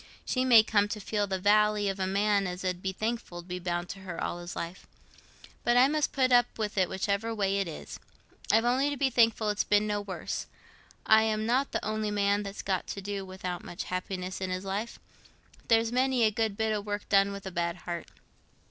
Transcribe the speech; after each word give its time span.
She 0.25 0.43
may 0.45 0.63
come 0.63 0.87
to 0.87 0.99
feel 0.99 1.27
the 1.27 1.37
vally 1.37 1.87
of 1.87 1.99
a 1.99 2.07
man 2.07 2.47
as 2.47 2.65
'ud 2.65 2.81
be 2.81 2.91
thankful 2.91 3.43
to 3.43 3.47
be 3.47 3.59
bound 3.59 3.87
to 3.89 3.99
her 3.99 4.19
all 4.19 4.39
his 4.39 4.55
life. 4.55 4.87
But 5.63 5.77
I 5.77 5.87
must 5.87 6.11
put 6.11 6.31
up 6.31 6.57
with 6.57 6.75
it 6.75 6.89
whichever 6.89 7.35
way 7.35 7.59
it 7.59 7.67
is—I've 7.67 8.65
only 8.65 8.89
to 8.89 8.97
be 8.97 9.11
thankful 9.11 9.49
it's 9.51 9.63
been 9.63 9.85
no 9.85 10.01
worse. 10.01 10.47
I 11.05 11.21
am 11.21 11.45
not 11.45 11.71
th' 11.71 11.75
only 11.83 12.09
man 12.09 12.41
that's 12.41 12.63
got 12.63 12.87
to 12.87 13.01
do 13.03 13.23
without 13.23 13.63
much 13.63 13.83
happiness 13.93 14.41
i' 14.41 14.47
this 14.47 14.63
life. 14.63 14.97
There's 15.67 15.91
many 15.91 16.23
a 16.23 16.31
good 16.31 16.57
bit 16.57 16.73
o' 16.73 16.81
work 16.81 17.07
done 17.07 17.31
with 17.31 17.45
a 17.45 17.51
bad 17.51 17.75
heart. 17.85 18.07